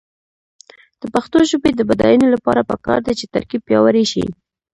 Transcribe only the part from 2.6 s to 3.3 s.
پکار ده چې